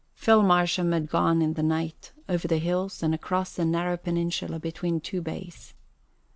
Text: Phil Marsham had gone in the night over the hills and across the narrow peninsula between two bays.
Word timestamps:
Phil 0.15 0.41
Marsham 0.41 0.93
had 0.93 1.11
gone 1.11 1.43
in 1.43 1.53
the 1.53 1.61
night 1.61 2.11
over 2.27 2.47
the 2.47 2.57
hills 2.57 3.03
and 3.03 3.13
across 3.13 3.53
the 3.55 3.65
narrow 3.65 3.97
peninsula 3.97 4.57
between 4.59 4.99
two 4.99 5.21
bays. 5.21 5.75